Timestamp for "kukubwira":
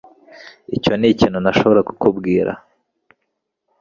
1.87-2.51